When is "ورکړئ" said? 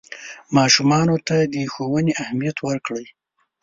2.67-3.05